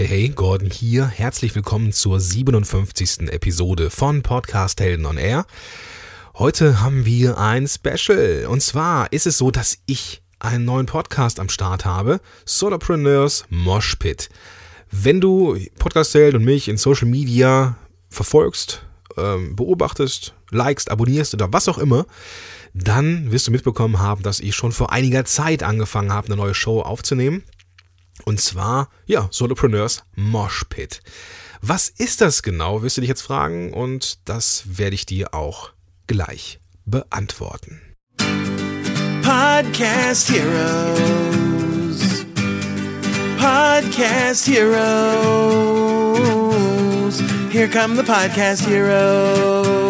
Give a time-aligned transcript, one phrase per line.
[0.00, 1.06] Hey, hey, Gordon hier.
[1.06, 3.30] Herzlich willkommen zur 57.
[3.30, 5.44] Episode von Podcast Helden on Air.
[6.38, 8.46] Heute haben wir ein Special.
[8.46, 12.22] Und zwar ist es so, dass ich einen neuen Podcast am Start habe.
[12.46, 14.30] Solopreneurs Moshpit.
[14.90, 17.76] Wenn du Podcast Helden und mich in Social Media
[18.08, 18.86] verfolgst,
[19.18, 22.06] ähm, beobachtest, likest, abonnierst oder was auch immer,
[22.72, 26.54] dann wirst du mitbekommen haben, dass ich schon vor einiger Zeit angefangen habe, eine neue
[26.54, 27.42] Show aufzunehmen.
[28.24, 31.00] Und zwar, ja, Solopreneurs Mosh Pit.
[31.62, 35.72] Was ist das genau, wirst du dich jetzt fragen und das werde ich dir auch
[36.06, 37.80] gleich beantworten.
[39.22, 42.24] Podcast Heroes.
[43.38, 44.70] Podcast Heroes.
[47.50, 49.89] Here come the Podcast Heroes.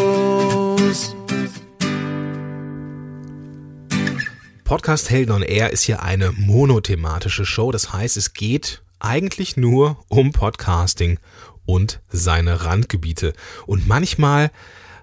[4.70, 7.72] Podcast Helden on Air ist ja eine monothematische Show.
[7.72, 11.18] Das heißt, es geht eigentlich nur um Podcasting
[11.66, 13.32] und seine Randgebiete.
[13.66, 14.52] Und manchmal,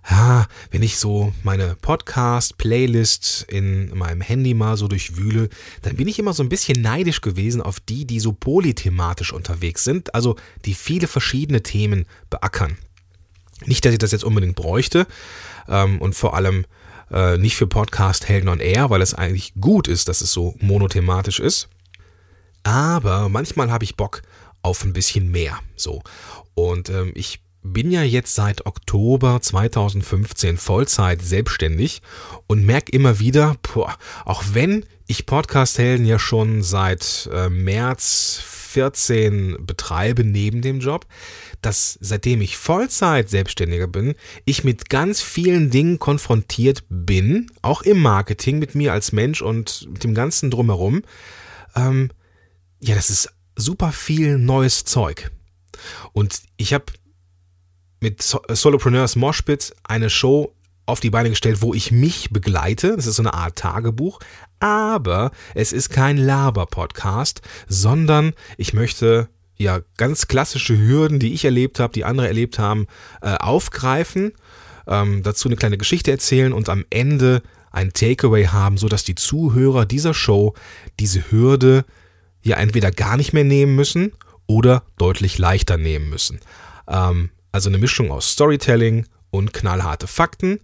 [0.09, 5.49] ja, wenn ich so meine Podcast-Playlist in meinem Handy mal so durchwühle,
[5.81, 9.83] dann bin ich immer so ein bisschen neidisch gewesen auf die, die so polythematisch unterwegs
[9.83, 12.77] sind, also die viele verschiedene Themen beackern.
[13.65, 15.07] Nicht, dass ich das jetzt unbedingt bräuchte
[15.67, 16.63] ähm, und vor allem
[17.11, 20.55] äh, nicht für Podcast Helden on Air, weil es eigentlich gut ist, dass es so
[20.59, 21.69] monothematisch ist.
[22.63, 24.21] Aber manchmal habe ich Bock
[24.61, 25.59] auf ein bisschen mehr.
[25.75, 26.01] So.
[26.53, 32.01] Und ähm, ich bin ja jetzt seit Oktober 2015 Vollzeit selbstständig
[32.47, 38.41] und merke immer wieder, boah, auch wenn ich Podcast Helden ja schon seit äh, März
[38.43, 41.05] 14 betreibe neben dem Job,
[41.61, 47.99] dass seitdem ich Vollzeit Selbstständiger bin, ich mit ganz vielen Dingen konfrontiert bin, auch im
[47.99, 51.03] Marketing mit mir als Mensch und mit dem ganzen drumherum.
[51.75, 52.09] Ähm,
[52.79, 55.31] ja, das ist super viel neues Zeug.
[56.13, 56.85] Und ich habe
[57.99, 60.53] mit Solopreneurs Moshpit eine Show
[60.85, 62.95] auf die Beine gestellt, wo ich mich begleite.
[62.95, 64.19] Das ist so eine Art Tagebuch.
[64.59, 71.79] Aber es ist kein Laber-Podcast, sondern ich möchte ja ganz klassische Hürden, die ich erlebt
[71.79, 72.87] habe, die andere erlebt haben,
[73.21, 74.33] äh, aufgreifen,
[74.87, 77.41] ähm, dazu eine kleine Geschichte erzählen und am Ende
[77.71, 80.53] ein Takeaway haben, so dass die Zuhörer dieser Show
[80.99, 81.85] diese Hürde
[82.41, 84.13] ja entweder gar nicht mehr nehmen müssen
[84.47, 86.39] oder deutlich leichter nehmen müssen.
[86.87, 90.59] Ähm, also eine Mischung aus Storytelling und knallharte Fakten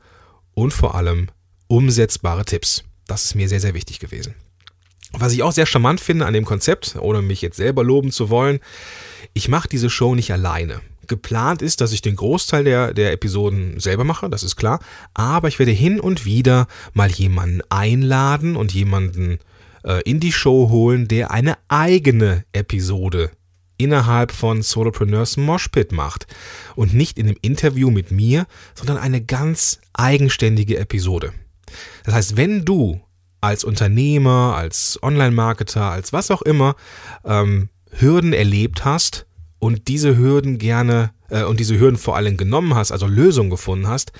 [0.53, 1.27] und vor allem
[1.67, 2.83] umsetzbare Tipps.
[3.07, 4.35] Das ist mir sehr, sehr wichtig gewesen.
[5.13, 8.29] Was ich auch sehr charmant finde an dem Konzept, ohne mich jetzt selber loben zu
[8.29, 8.59] wollen,
[9.33, 10.81] ich mache diese Show nicht alleine.
[11.07, 14.79] Geplant ist, dass ich den Großteil der, der Episoden selber mache, das ist klar,
[15.13, 19.39] aber ich werde hin und wieder mal jemanden einladen und jemanden
[19.83, 23.31] äh, in die Show holen, der eine eigene Episode
[23.77, 26.27] innerhalb von Solopreneurs Moshpit macht.
[26.75, 28.45] Und nicht in einem Interview mit mir,
[28.75, 31.33] sondern eine ganz eigenständige Episode.
[32.05, 33.01] Das heißt, wenn du
[33.43, 36.75] als Unternehmer, als Online-Marketer, als was auch immer
[37.25, 39.25] ähm, Hürden erlebt hast
[39.59, 43.87] und diese Hürden gerne äh, und diese Hürden vor allem genommen hast, also Lösungen gefunden
[43.87, 44.13] hast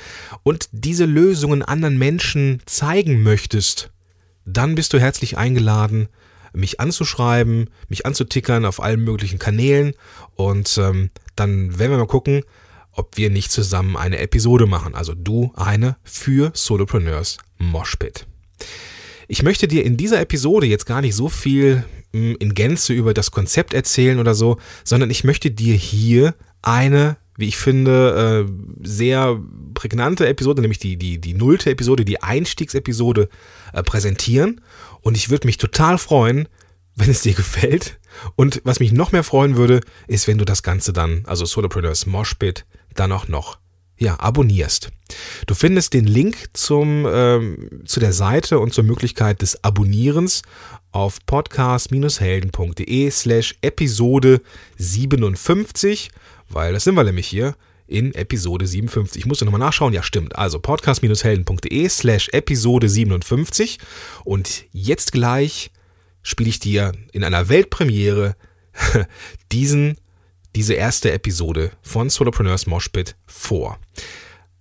[0.44, 3.92] und diese Lösungen anderen Menschen zeigen möchtest,
[4.46, 6.10] dann bist du herzlich eingeladen,
[6.52, 9.94] mich anzuschreiben, mich anzutickern auf allen möglichen Kanälen
[10.36, 12.44] und ähm, dann werden wir mal gucken,
[12.92, 14.96] ob wir nicht zusammen eine Episode machen.
[14.96, 18.28] Also du eine für Solopreneurs Moshpit.
[19.34, 23.16] Ich möchte dir in dieser Episode jetzt gar nicht so viel hm, in Gänze über
[23.16, 28.88] das Konzept erzählen oder so, sondern ich möchte dir hier eine, wie ich finde, äh,
[28.88, 29.42] sehr
[29.74, 33.28] prägnante Episode, nämlich die, die, die nullte Episode, die Einstiegsepisode
[33.74, 34.62] äh, präsentieren.
[35.02, 36.48] Und ich würde mich total freuen,
[36.96, 38.00] wenn es dir gefällt.
[38.36, 42.06] Und was mich noch mehr freuen würde, ist, wenn du das Ganze dann, also Solopreneurs
[42.06, 43.58] Moshpit, dann auch noch
[44.04, 44.90] ja, abonnierst.
[45.48, 50.44] Du findest den Link zum, ähm, zu der Seite und zur Möglichkeit des Abonnierens
[50.92, 54.42] auf podcast-helden.de slash Episode
[54.78, 56.12] 57,
[56.50, 57.56] weil das sind wir nämlich hier
[57.88, 59.22] in Episode 57.
[59.22, 60.36] Ich musste nochmal nachschauen, ja stimmt.
[60.36, 63.80] Also podcast-helden.de slash Episode 57
[64.24, 65.72] und jetzt gleich
[66.22, 68.36] spiele ich dir in einer Weltpremiere
[69.52, 69.98] diesen
[70.56, 73.80] diese erste Episode von Solopreneurs Moshpit vor.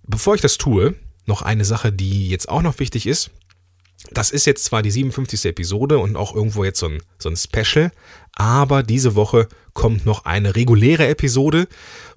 [0.03, 0.95] Bevor ich das tue,
[1.25, 3.31] noch eine Sache, die jetzt auch noch wichtig ist.
[4.11, 5.45] Das ist jetzt zwar die 57.
[5.45, 7.91] Episode und auch irgendwo jetzt so ein, so ein Special,
[8.33, 11.67] aber diese Woche kommt noch eine reguläre Episode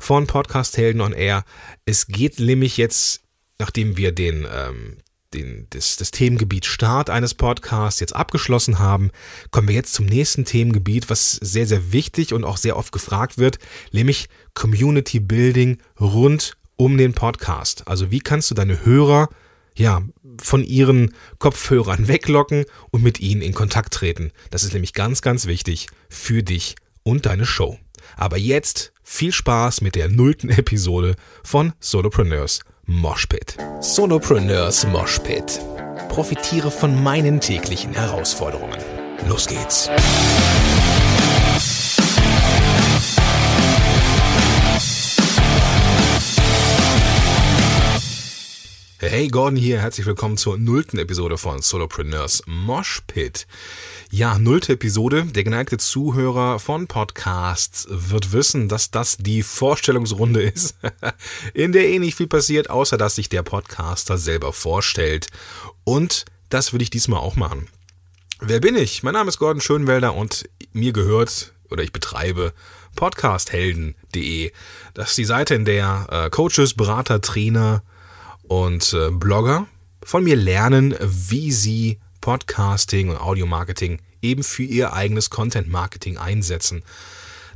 [0.01, 1.45] von Podcast Helden on Air.
[1.85, 3.23] Es geht nämlich jetzt,
[3.59, 4.97] nachdem wir den, ähm,
[5.37, 9.11] den, das, das Themengebiet Start eines Podcasts jetzt abgeschlossen haben,
[9.51, 13.39] kommen wir jetzt zum nächsten Themengebiet, was sehr, sehr wichtig und auch sehr oft gefragt
[13.39, 13.59] wird,
[13.93, 17.87] nämlich Community Building rund um den Podcast.
[17.87, 19.29] Also wie kannst du deine Hörer
[19.77, 20.03] ja,
[20.41, 24.33] von ihren Kopfhörern weglocken und mit ihnen in Kontakt treten.
[24.51, 27.79] Das ist nämlich ganz, ganz wichtig für dich und deine Show.
[28.17, 33.57] Aber jetzt viel Spaß mit der nullten Episode von Solopreneurs Moshpit.
[33.81, 35.61] Solopreneurs Moshpit.
[36.09, 38.79] Profitiere von meinen täglichen Herausforderungen.
[39.29, 39.91] Los geht's.
[48.99, 53.47] Hey, Gordon hier, herzlich willkommen zur nullten Episode von Solopreneurs Mosh Pit.
[54.11, 55.27] Ja, nullte Episode.
[55.27, 60.77] Der geneigte Zuhörer von Podcasts wird wissen, dass das die Vorstellungsrunde ist,
[61.53, 65.27] in der eh nicht viel passiert, außer dass sich der Podcaster selber vorstellt.
[65.85, 67.69] Und das würde ich diesmal auch machen.
[68.41, 69.03] Wer bin ich?
[69.03, 72.55] Mein Name ist Gordon Schönwelder und mir gehört oder ich betreibe
[72.95, 74.53] podcasthelden.de.
[74.95, 77.83] Das ist die Seite, in der äh, Coaches, Berater, Trainer,
[78.49, 79.67] und äh, Blogger
[80.03, 86.83] von mir lernen, wie sie Podcasting und Audio-Marketing eben für ihr eigenes Content-Marketing einsetzen.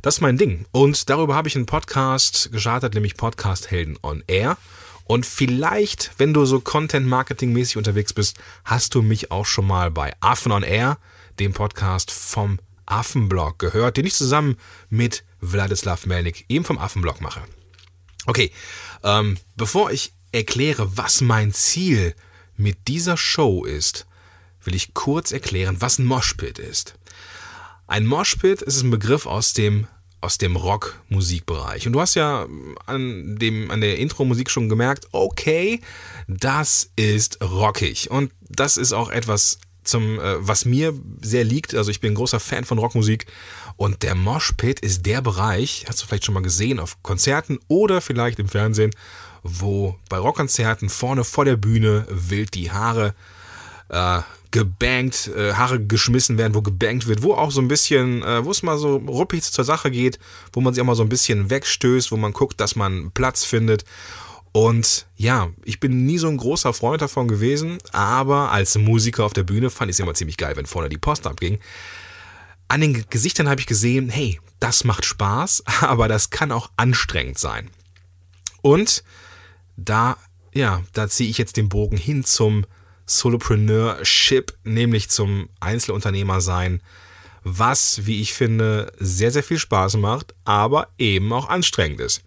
[0.01, 0.65] Das ist mein Ding.
[0.71, 4.57] Und darüber habe ich einen Podcast gestartet, nämlich Podcast Helden on Air.
[5.05, 10.13] Und vielleicht, wenn du so Content-Marketing-mäßig unterwegs bist, hast du mich auch schon mal bei
[10.21, 10.97] Affen on Air,
[11.39, 14.57] dem Podcast vom Affenblog, gehört, den ich zusammen
[14.89, 17.41] mit Wladislav Melnik eben vom Affenblog mache.
[18.25, 18.51] Okay,
[19.03, 22.15] ähm, bevor ich erkläre, was mein Ziel
[22.57, 24.05] mit dieser Show ist,
[24.63, 26.95] will ich kurz erklären, was ein Moshpit ist.
[27.87, 29.87] Ein Moshpit ist ein Begriff aus dem
[30.21, 31.87] aus dem Rock-Musikbereich.
[31.87, 32.47] Und du hast ja
[32.85, 35.81] an, dem, an der Intro-Musik schon gemerkt, okay,
[36.27, 38.11] das ist rockig.
[38.11, 41.73] Und das ist auch etwas, zum, äh, was mir sehr liegt.
[41.73, 43.25] Also ich bin ein großer Fan von Rockmusik.
[43.77, 47.99] Und der Moshpit ist der Bereich, hast du vielleicht schon mal gesehen auf Konzerten oder
[47.99, 48.91] vielleicht im Fernsehen,
[49.43, 53.13] wo bei Rockkonzerten vorne vor der Bühne wild die Haare
[53.89, 54.21] äh,
[54.51, 58.51] gebankt, äh, Haare geschmissen werden, wo gebankt wird, wo auch so ein bisschen, äh, wo
[58.51, 60.19] es mal so ruppig zur Sache geht,
[60.53, 63.45] wo man sich auch mal so ein bisschen wegstößt, wo man guckt, dass man Platz
[63.45, 63.85] findet.
[64.51, 69.33] Und ja, ich bin nie so ein großer Freund davon gewesen, aber als Musiker auf
[69.33, 71.59] der Bühne fand ich es immer ziemlich geil, wenn vorne die Post abging.
[72.67, 77.39] An den Gesichtern habe ich gesehen, hey, das macht Spaß, aber das kann auch anstrengend
[77.39, 77.69] sein.
[78.61, 79.03] Und
[79.77, 80.17] da,
[80.53, 82.65] ja, da ziehe ich jetzt den Bogen hin zum
[83.05, 86.81] Solopreneurship, nämlich zum Einzelunternehmer sein,
[87.43, 92.21] was, wie ich finde, sehr, sehr viel Spaß macht, aber eben auch anstrengend ist.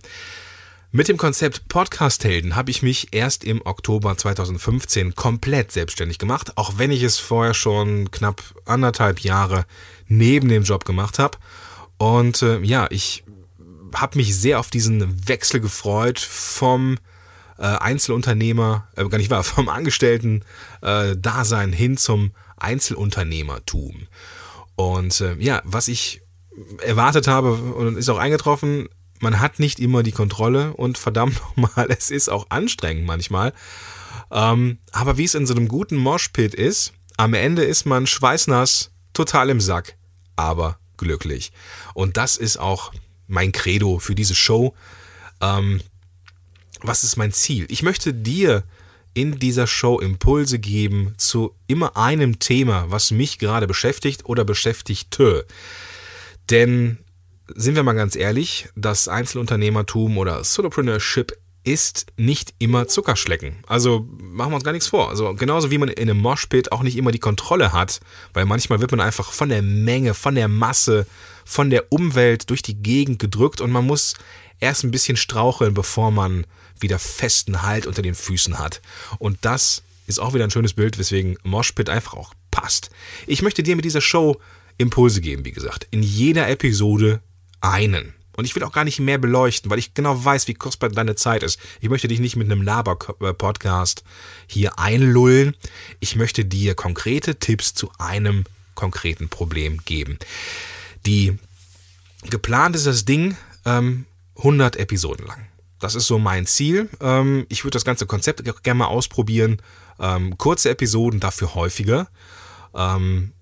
[0.91, 6.79] Mit dem Konzept Podcast-Helden habe ich mich erst im Oktober 2015 komplett selbstständig gemacht, auch
[6.79, 9.67] wenn ich es vorher schon knapp anderthalb Jahre
[10.07, 11.39] neben dem Job gemacht habe.
[11.99, 13.25] Und äh, ja, ich
[13.93, 16.97] habe mich sehr auf diesen Wechsel gefreut vom
[17.59, 24.09] äh, Einzelunternehmer, äh, gar nicht wahr, vom Angestellten-Dasein äh, hin zum Einzelunternehmertum.
[24.77, 26.23] Und äh, ja, was ich
[26.83, 28.89] erwartet habe und ist auch eingetroffen,
[29.21, 33.53] man hat nicht immer die Kontrolle und verdammt nochmal, es ist auch anstrengend manchmal.
[34.31, 38.91] Ähm, aber wie es in so einem guten Moshpit ist, am Ende ist man schweißnass,
[39.13, 39.97] total im Sack,
[40.37, 41.53] aber glücklich.
[41.95, 42.93] Und das ist auch
[43.27, 44.75] mein Credo für diese Show.
[45.41, 45.81] Ähm,
[46.85, 47.67] was ist mein Ziel?
[47.69, 48.63] Ich möchte dir
[49.15, 55.47] in dieser Show Impulse geben zu immer einem Thema, was mich gerade beschäftigt oder beschäftigte.
[56.51, 56.99] Denn
[57.55, 63.57] sind wir mal ganz ehrlich, das Einzelunternehmertum oder Solopreneurship ist nicht immer Zuckerschlecken.
[63.67, 65.09] Also machen wir uns gar nichts vor.
[65.09, 68.01] Also genauso wie man in einem Moshpit auch nicht immer die Kontrolle hat,
[68.35, 71.07] weil manchmal wird man einfach von der Menge, von der Masse,
[71.47, 74.15] von der Umwelt durch die Gegend gedrückt und man muss
[74.61, 76.47] erst ein bisschen straucheln, bevor man
[76.81, 78.81] wieder festen Halt unter den Füßen hat.
[79.19, 82.91] Und das ist auch wieder ein schönes Bild, weswegen Moshpit einfach auch passt.
[83.27, 84.41] Ich möchte dir mit dieser Show
[84.79, 85.87] Impulse geben, wie gesagt.
[85.91, 87.21] In jeder Episode
[87.61, 88.13] einen.
[88.37, 91.15] Und ich will auch gar nicht mehr beleuchten, weil ich genau weiß, wie kostbar deine
[91.15, 91.61] Zeit ist.
[91.81, 94.03] Ich möchte dich nicht mit einem Laber-Podcast
[94.49, 95.57] hier einlullen.
[96.01, 100.19] Ich möchte dir konkrete Tipps zu einem konkreten Problem geben.
[101.07, 101.39] Die
[102.29, 104.07] geplant ist das Ding ähm,
[104.39, 105.47] 100 Episoden lang.
[105.85, 106.89] Das ist so mein Ziel.
[107.01, 109.59] Ähm, ich würde das ganze Konzept gerne mal ausprobieren.
[110.01, 112.09] Ähm, kurze Episoden, dafür häufiger.
[112.75, 113.33] Ähm,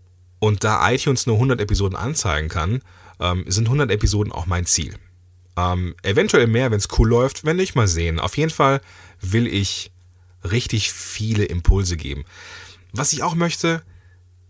[0.40, 2.82] und da iTunes nur 100 Episoden anzeigen kann,
[3.46, 4.96] sind 100 Episoden auch mein Ziel.
[6.02, 8.18] eventuell mehr, wenn es cool läuft, wenn nicht mal sehen.
[8.18, 8.80] Auf jeden Fall
[9.20, 9.92] will ich
[10.42, 12.24] richtig viele Impulse geben.
[12.90, 13.84] Was ich auch möchte,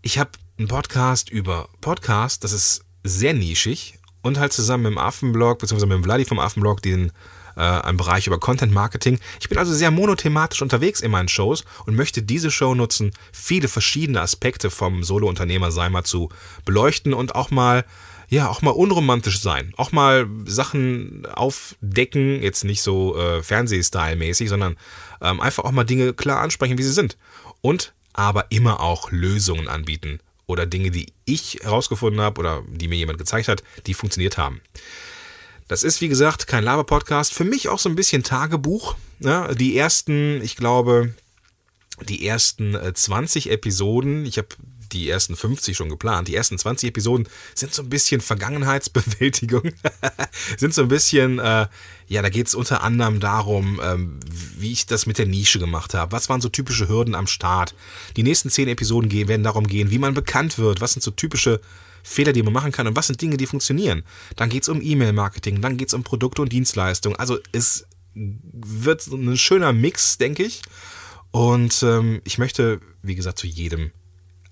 [0.01, 4.97] ich habe einen Podcast über Podcast, das ist sehr nischig und halt zusammen mit dem
[4.97, 7.11] Affenblog, beziehungsweise mit dem Vladi vom Affenblog, den
[7.55, 9.19] äh, einen Bereich über Content Marketing.
[9.39, 13.67] Ich bin also sehr monothematisch unterwegs in meinen Shows und möchte diese Show nutzen, viele
[13.67, 16.29] verschiedene Aspekte vom Solo-Unternehmer sein mal zu
[16.65, 17.85] beleuchten und auch mal
[18.29, 19.73] ja, auch mal unromantisch sein.
[19.77, 24.75] Auch mal Sachen aufdecken, jetzt nicht so äh, Fernsehstyle-mäßig, sondern
[25.21, 27.17] ähm, einfach auch mal Dinge klar ansprechen, wie sie sind.
[27.61, 32.95] Und aber immer auch Lösungen anbieten oder Dinge, die ich herausgefunden habe oder die mir
[32.95, 34.61] jemand gezeigt hat, die funktioniert haben.
[35.67, 37.33] Das ist, wie gesagt, kein Laber-Podcast.
[37.33, 38.95] Für mich auch so ein bisschen Tagebuch.
[39.19, 39.55] Ne?
[39.57, 41.13] die ersten, ich glaube,
[42.01, 44.49] die ersten 20 äh, Episoden, ich habe
[44.91, 46.27] die ersten 50 schon geplant.
[46.27, 49.71] Die ersten 20 Episoden sind so ein bisschen Vergangenheitsbewältigung.
[50.57, 51.67] sind so ein bisschen, äh,
[52.07, 54.19] ja, da geht es unter anderem darum, ähm,
[54.57, 56.11] wie ich das mit der Nische gemacht habe.
[56.11, 57.73] Was waren so typische Hürden am Start?
[58.15, 60.81] Die nächsten 10 Episoden gehen, werden darum gehen, wie man bekannt wird.
[60.81, 61.59] Was sind so typische
[62.03, 64.03] Fehler, die man machen kann und was sind Dinge, die funktionieren.
[64.35, 67.17] Dann geht es um E-Mail-Marketing, dann geht es um Produkte und Dienstleistungen.
[67.17, 70.61] Also es wird ein schöner Mix, denke ich.
[71.31, 73.91] Und ähm, ich möchte, wie gesagt, zu jedem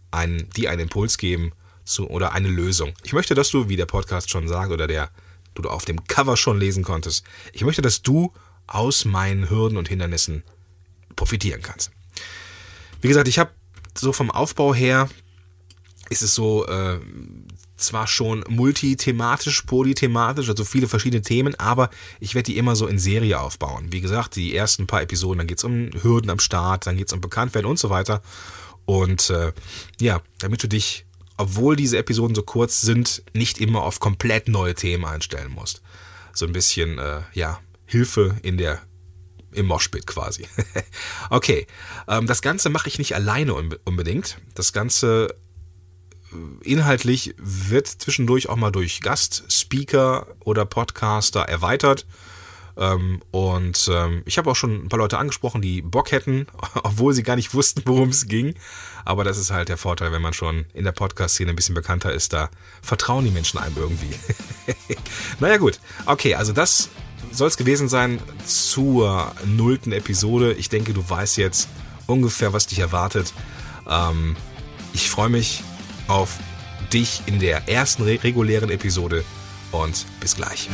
[0.10, 1.52] einen, die einen Impuls geben
[1.84, 2.94] zu, oder eine Lösung.
[3.04, 5.12] Ich möchte, dass du, wie der Podcast schon sagt oder der
[5.54, 8.34] du auf dem Cover schon lesen konntest, ich möchte, dass du
[8.68, 10.44] aus meinen Hürden und Hindernissen
[11.16, 11.92] profitieren kannst.
[13.02, 13.52] Wie gesagt, ich habe
[13.98, 15.10] so vom Aufbau her
[16.12, 17.00] ist es so äh,
[17.78, 21.90] zwar schon multithematisch, polythematisch, also viele verschiedene Themen, aber
[22.20, 23.92] ich werde die immer so in Serie aufbauen.
[23.92, 27.08] Wie gesagt, die ersten paar Episoden, dann geht es um Hürden am Start, dann geht
[27.08, 28.22] es um Bekanntwerden und so weiter.
[28.86, 29.54] Und äh,
[30.00, 31.06] ja, damit du dich,
[31.38, 35.82] obwohl diese Episoden so kurz sind, nicht immer auf komplett neue Themen einstellen musst.
[36.34, 38.82] So ein bisschen, äh, ja, Hilfe in der
[39.54, 40.48] im Moshpit quasi.
[41.30, 41.68] okay,
[42.08, 44.38] ähm, das Ganze mache ich nicht alleine unbedingt.
[44.56, 45.36] Das Ganze
[46.62, 52.06] inhaltlich wird zwischendurch auch mal durch Gastspeaker oder Podcaster erweitert.
[52.78, 56.48] Ähm, und ähm, ich habe auch schon ein paar Leute angesprochen, die Bock hätten,
[56.84, 58.56] obwohl sie gar nicht wussten, worum es ging.
[59.04, 62.14] Aber das ist halt der Vorteil, wenn man schon in der Podcast-Szene ein bisschen bekannter
[62.14, 62.50] ist, da
[62.82, 64.16] vertrauen die Menschen einem irgendwie.
[65.40, 66.90] naja gut, okay, also das
[67.32, 70.54] soll es gewesen sein zur nullten Episode.
[70.54, 71.68] Ich denke, du weißt jetzt
[72.08, 73.34] ungefähr, was dich erwartet.
[73.90, 74.36] Ähm,
[74.94, 75.64] ich freue mich
[76.08, 76.38] auf
[76.94, 79.24] dich in der ersten regulären Episode
[79.72, 80.70] und bis gleich.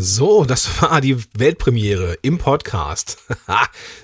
[0.00, 3.18] So, das war die Weltpremiere im Podcast.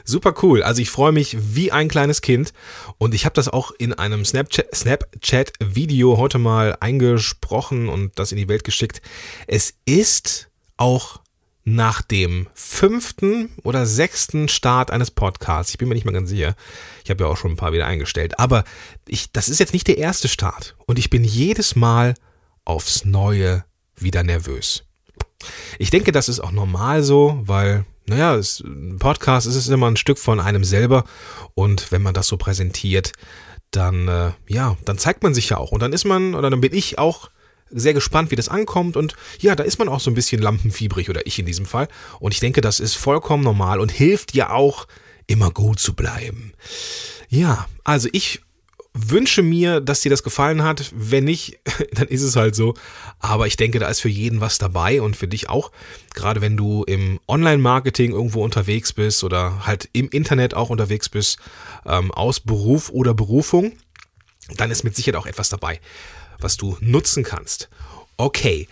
[0.05, 0.65] Super cool.
[0.65, 2.53] Also ich freue mich wie ein kleines Kind
[2.99, 8.33] und ich habe das auch in einem Snapchat, Snapchat Video heute mal eingesprochen und das
[8.33, 9.03] in die Welt geschickt.
[9.47, 11.21] Es ist auch
[11.63, 16.57] nach dem fünften oder sechsten Start eines Podcasts, ich bin mir nicht mal ganz sicher,
[17.05, 18.65] ich habe ja auch schon ein paar wieder eingestellt, aber
[19.07, 22.15] ich, das ist jetzt nicht der erste Start und ich bin jedes Mal
[22.65, 23.65] aufs Neue
[23.97, 24.84] wieder nervös.
[25.79, 29.97] Ich denke, das ist auch normal so, weil, naja, ein Podcast ist es immer ein
[29.97, 31.05] Stück von einem selber.
[31.55, 33.13] Und wenn man das so präsentiert,
[33.71, 35.73] dann, äh, ja, dann zeigt man sich ja auch.
[35.73, 37.31] Und dann ist man, oder dann bin ich auch
[37.71, 38.97] sehr gespannt, wie das ankommt.
[38.97, 41.89] Und ja, da ist man auch so ein bisschen lampenfiebrig oder ich in diesem Fall.
[42.21, 44.87] Und ich denke, das ist vollkommen normal und hilft ja auch,
[45.27, 46.53] immer gut zu bleiben.
[47.29, 48.43] Ja, also ich
[48.95, 50.93] wünsche mir, dass dir das gefallen hat.
[50.95, 51.59] Wenn nicht,
[51.93, 52.75] dann ist es halt so.
[53.19, 55.73] Aber ich denke, da ist für jeden was dabei und für dich auch.
[56.15, 61.39] Gerade wenn du im Online-Marketing irgendwo unterwegs bist oder halt im Internet auch unterwegs bist,
[61.85, 63.73] ähm, aus Beruf oder Berufung,
[64.57, 65.81] dann ist mit Sicherheit auch etwas dabei,
[66.39, 67.69] was du nutzen kannst.
[68.17, 68.69] Okay.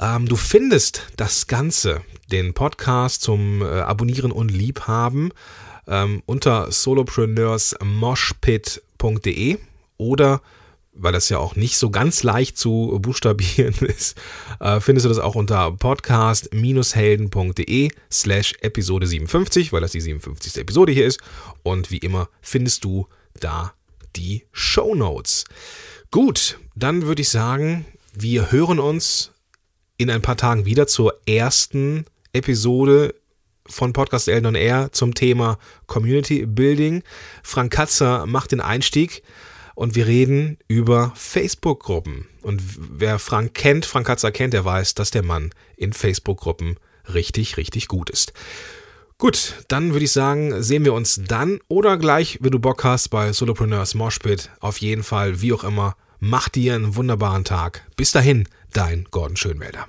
[0.00, 5.32] Ähm, du findest das Ganze, den Podcast zum äh, Abonnieren und Liebhaben,
[5.88, 6.70] ähm, unter
[8.98, 9.58] solopreneursmoshpit.de
[9.96, 10.42] oder
[11.00, 14.18] weil das ja auch nicht so ganz leicht zu buchstabieren ist,
[14.58, 20.60] äh, findest du das auch unter podcast-helden.de slash Episode 57, weil das die 57.
[20.60, 21.20] Episode hier ist.
[21.62, 23.06] Und wie immer findest du
[23.38, 23.74] da
[24.16, 25.44] die Show Notes.
[26.10, 29.30] Gut, dann würde ich sagen, wir hören uns
[29.98, 33.14] in ein paar Tagen wieder zur ersten Episode
[33.68, 37.02] von Podcast Elden Air zum Thema Community Building.
[37.42, 39.22] Frank Katzer macht den Einstieg
[39.74, 42.26] und wir reden über Facebook-Gruppen.
[42.42, 46.78] Und wer Frank kennt, Frank Katzer kennt, der weiß, dass der Mann in Facebook-Gruppen
[47.14, 48.32] richtig, richtig gut ist.
[49.18, 53.08] Gut, dann würde ich sagen, sehen wir uns dann oder gleich, wenn du Bock hast,
[53.08, 54.50] bei Solopreneurs Moshpit.
[54.60, 57.84] Auf jeden Fall, wie auch immer, mach dir einen wunderbaren Tag.
[57.96, 59.88] Bis dahin, dein Gordon Schönwälder.